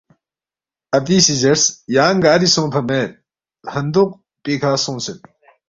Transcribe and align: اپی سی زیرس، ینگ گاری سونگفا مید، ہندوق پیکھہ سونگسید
اپی 0.97 1.17
سی 1.25 1.33
زیرس، 1.41 1.63
ینگ 1.95 2.19
گاری 2.23 2.47
سونگفا 2.53 2.81
مید، 2.89 3.09
ہندوق 3.73 4.09
پیکھہ 4.43 4.71
سونگسید 4.83 5.19